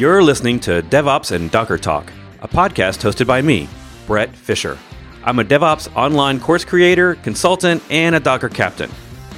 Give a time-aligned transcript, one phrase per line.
[0.00, 2.10] You're listening to DevOps and Docker Talk,
[2.40, 3.68] a podcast hosted by me,
[4.06, 4.78] Bret Fisher.
[5.24, 8.90] I'm a DevOps online course creator, consultant, and a Docker captain.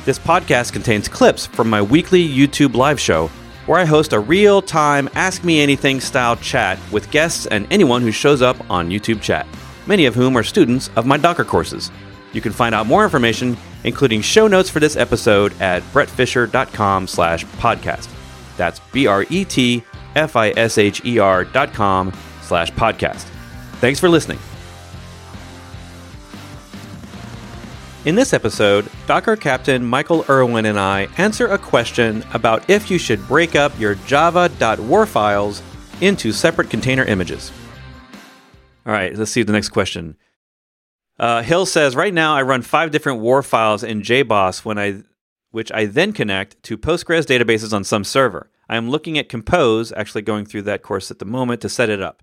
[0.04, 3.26] This podcast contains clips from my weekly YouTube live show
[3.66, 8.00] where I host a real time Ask Me Anything style chat with guests and anyone
[8.00, 9.48] who shows up on YouTube chat,
[9.88, 11.90] many of whom are students of my Docker courses.
[12.32, 17.44] You can find out more information, including show notes for this episode at bretfisher.com slash
[17.46, 18.08] podcast.
[18.56, 18.78] That's
[20.14, 22.12] B-R-E-T-F-I-S-H-E-R dot com
[22.42, 23.24] slash podcast.
[23.80, 24.38] Thanks for listening.
[28.04, 32.98] In this episode, Docker Captain Michael Irwin and I answer a question about if you
[32.98, 35.62] should break up your java.war files
[36.00, 37.52] into separate container images.
[38.84, 40.16] All right, let's see the next question.
[41.16, 45.02] Uh, Hill says, right now I run five different war files in JBoss when I,
[45.52, 48.50] which I then connect to Postgres databases on some server.
[48.72, 51.90] I am looking at Compose, actually going through that course at the moment to set
[51.90, 52.22] it up.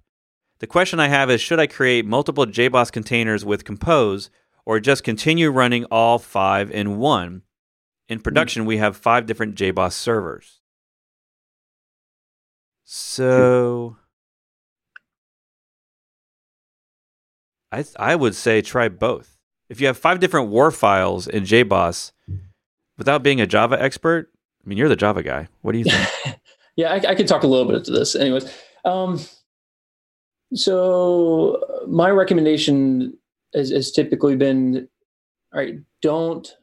[0.61, 4.31] The question I have is, should I create multiple JBoss containers with Compose
[4.65, 7.43] or just continue running all five in one?
[8.07, 8.23] In hmm.
[8.23, 10.61] production, we have five different JBoss servers.
[12.83, 13.97] So
[17.71, 17.79] hmm.
[17.79, 19.37] I I would say try both.
[19.69, 22.11] If you have five different war files in JBoss,
[22.97, 24.31] without being a Java expert,
[24.63, 25.47] I mean you're the Java guy.
[25.61, 26.39] What do you think?
[26.75, 28.15] yeah, I, I could talk a little bit to this.
[28.15, 28.51] Anyways,
[28.85, 29.19] um,
[30.53, 33.17] so my recommendation
[33.53, 34.87] has, has typically been,
[35.53, 36.55] all right, don't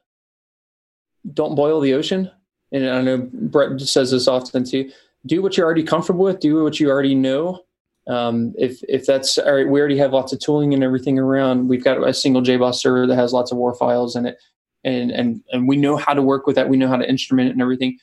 [1.32, 2.30] don't boil the ocean.
[2.72, 4.90] And I know Bret says this often too.
[5.24, 6.40] Do what you're already comfortable with.
[6.40, 7.60] Do what you already know.
[8.08, 11.68] Um, if if that's all right, we already have lots of tooling and everything around.
[11.68, 14.38] We've got a single JBoss server that has lots of war files in it,
[14.86, 16.68] and and and we know how to work with that.
[16.68, 17.98] We know how to instrument it and everything.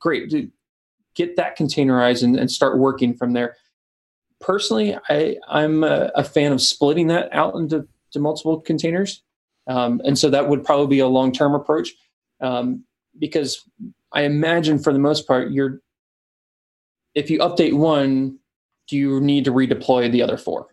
[0.00, 0.52] Great, Dude,
[1.14, 3.56] get that containerized and, and start working from there.
[4.38, 9.22] Personally, I I'm a, a fan of splitting that out into to multiple containers.
[9.66, 11.94] Um, and so that would probably be a long term approach
[12.40, 12.84] um,
[13.18, 13.68] because
[14.12, 15.80] I imagine for the most part, you're
[17.14, 18.38] if you update one,
[18.88, 20.66] do you need to redeploy the other 4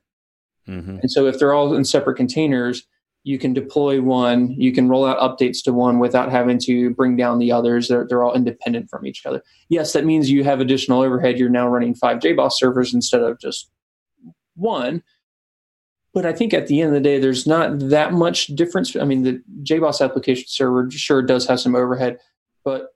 [0.68, 0.98] mm-hmm.
[1.00, 2.86] And so if they're all in separate containers,
[3.24, 7.16] you can deploy one, you can roll out updates to one without having to bring
[7.16, 7.88] down the others.
[7.88, 9.42] They're, they're all independent from each other.
[9.70, 11.40] Yes, that means you have additional overhead.
[11.40, 13.70] You're now running five JBoss servers instead of just
[14.56, 15.04] one.
[16.14, 18.96] But I think at the end of the day, there's not that much difference.
[18.96, 22.20] I mean, the JBoss application server sure does have some overhead,
[22.64, 22.90] but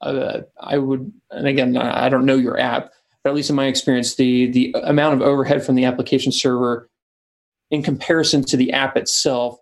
[0.00, 2.92] uh, I would, and again, I don't know your app,
[3.22, 6.88] but at least in my experience, the the amount of overhead from the application server
[7.72, 9.58] in comparison to the app itself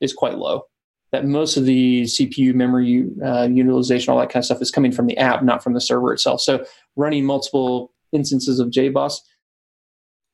[0.00, 0.62] is quite low.
[1.10, 4.92] That most of the CPU memory uh, utilization, all that kind of stuff, is coming
[4.92, 6.40] from the app, not from the server itself.
[6.40, 6.64] So
[6.96, 9.16] running multiple instances of JBoss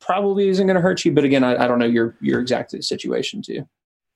[0.00, 1.12] probably isn't going to hurt you.
[1.12, 3.66] But again, I, I don't know your your exact situation too.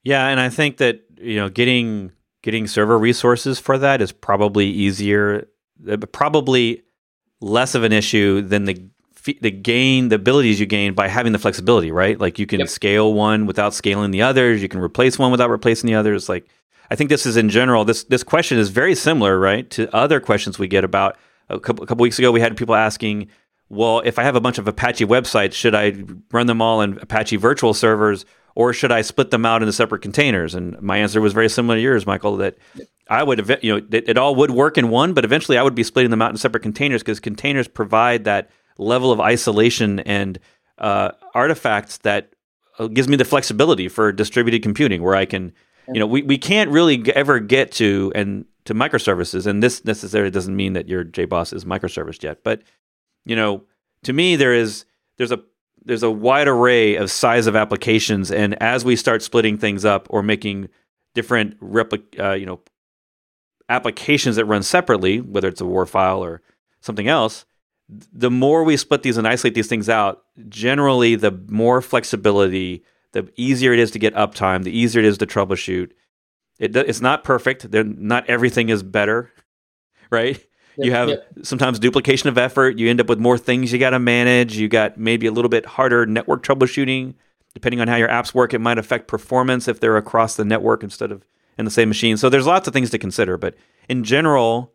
[0.03, 4.67] Yeah, and I think that you know getting getting server resources for that is probably
[4.67, 5.47] easier,
[6.13, 6.83] probably
[7.41, 8.91] less of an issue than the
[9.35, 12.19] the gain, the abilities you gain by having the flexibility, right?
[12.19, 12.69] Like you can yep.
[12.69, 14.63] scale one without scaling the others.
[14.63, 16.29] You can replace one without replacing the others.
[16.29, 16.49] Like
[16.91, 17.85] I think this is in general.
[17.85, 21.17] This this question is very similar, right, to other questions we get about.
[21.49, 23.29] A couple, a couple weeks ago, we had people asking,
[23.71, 25.95] well, if I have a bunch of Apache websites, should I
[26.31, 30.03] run them all in Apache virtual servers or should I split them out into separate
[30.03, 30.55] containers?
[30.55, 32.59] And my answer was very similar to yours, Michael, that
[33.09, 35.75] I would, you know, it, it all would work in one, but eventually I would
[35.75, 40.39] be splitting them out in separate containers because containers provide that level of isolation and
[40.79, 42.33] uh, artifacts that
[42.79, 45.53] uh, gives me the flexibility for distributed computing where I can,
[45.93, 50.31] you know, we, we can't really ever get to and to microservices, and this necessarily
[50.31, 52.63] doesn't mean that your JBoss is microservice yet, but
[53.25, 53.65] you know,
[54.05, 54.85] to me there is
[55.17, 55.41] there's a
[55.85, 60.07] there's a wide array of size of applications, and as we start splitting things up
[60.11, 60.69] or making
[61.15, 62.61] different replic, uh, you know,
[63.69, 66.43] applications that run separately, whether it's a war file or
[66.81, 67.47] something else,
[67.89, 73.31] the more we split these and isolate these things out, generally the more flexibility, the
[73.37, 75.93] easier it is to get uptime, the easier it is to troubleshoot.
[76.59, 77.71] It, it's not perfect.
[77.71, 79.33] They're, not everything is better,
[80.11, 80.45] right?
[80.85, 81.11] you have
[81.43, 82.79] sometimes duplication of effort.
[82.79, 84.57] You end up with more things you got to manage.
[84.57, 87.15] You got maybe a little bit harder network troubleshooting.
[87.55, 90.85] Depending on how your apps work, it might affect performance if they're across the network
[90.85, 91.25] instead of
[91.57, 92.17] in the same machine.
[92.17, 93.37] So there's lots of things to consider.
[93.37, 93.57] But
[93.89, 94.73] in general,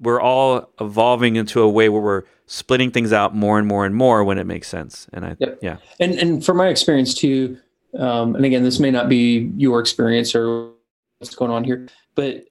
[0.00, 3.94] we're all evolving into a way where we're splitting things out more and more and
[3.94, 5.06] more when it makes sense.
[5.12, 5.58] And I, yep.
[5.62, 5.76] yeah.
[6.00, 7.58] And and from my experience too,
[7.98, 10.72] um, and again, this may not be your experience or
[11.18, 12.44] what's going on here, but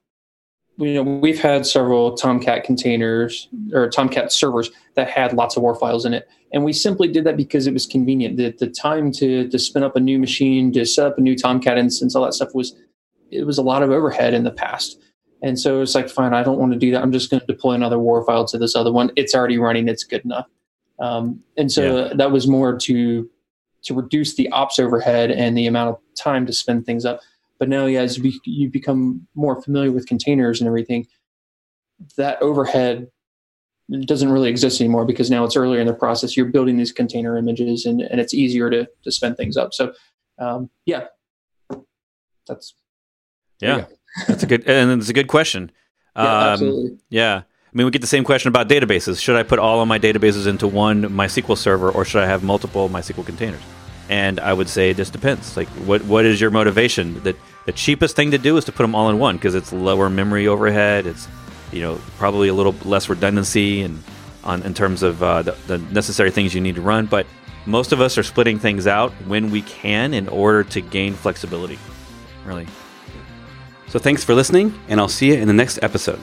[0.78, 5.76] you know, we've had several Tomcat containers or Tomcat servers that had lots of WAR
[5.76, 6.28] files in it.
[6.52, 8.38] And we simply did that because it was convenient.
[8.38, 11.36] The, the time to, to spin up a new machine, to set up a new
[11.36, 12.76] Tomcat instance, all that stuff was,
[13.30, 15.00] it was a lot of overhead in the past.
[15.44, 17.02] And so it's like, fine, I don't want to do that.
[17.02, 19.12] I'm just going to deploy another WAR file to this other one.
[19.18, 19.90] It's already running.
[19.90, 20.48] It's good enough.
[21.00, 22.14] Um, and so yeah.
[22.16, 23.30] that was more to
[23.84, 27.20] to reduce the ops overhead and the amount of time to spend things up.
[27.60, 31.06] But now, yeah, as you become more familiar with containers and everything,
[32.16, 33.08] that overhead
[34.06, 36.38] doesn't really exist anymore because now it's earlier in the process.
[36.38, 39.74] You're building these container images and, and it's easier to, to spend things up.
[39.74, 39.94] So,
[40.40, 41.08] um, yeah,
[42.48, 42.74] that's
[43.60, 43.86] yeah,
[44.28, 45.72] that's a good and it's a good question.
[46.16, 46.98] Yeah, um, absolutely.
[47.10, 47.38] Yeah.
[47.38, 49.20] I mean, we get the same question about databases.
[49.20, 52.44] Should I put all of my databases into one MySQL server, or should I have
[52.44, 53.62] multiple MySQL containers?
[54.10, 55.58] And I would say this depends.
[55.58, 57.24] Like, what what is your motivation?
[57.24, 59.74] That the cheapest thing to do is to put them all in one because it's
[59.74, 61.08] lower memory overhead.
[61.08, 61.28] It's
[61.72, 64.04] you know probably a little less redundancy and
[64.44, 67.08] on in terms of uh, the, the necessary things you need to run.
[67.08, 67.26] But
[67.66, 71.80] most of us are splitting things out when we can in order to gain flexibility.
[72.46, 72.68] Really.
[73.88, 76.20] So thanks for listening, and I'll see you in the next episode.